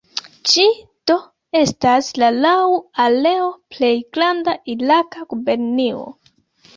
Ĝi 0.51 0.63
do 1.09 1.17
estas 1.59 2.07
la 2.23 2.29
laŭ 2.37 2.53
areo 3.03 3.51
plej 3.75 3.91
granda 4.17 4.57
iraka 4.75 5.27
gubernio. 5.35 6.01